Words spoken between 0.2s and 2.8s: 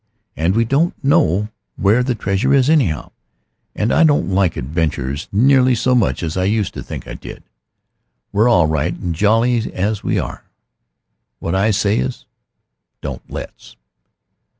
And we don't know where the treasure is,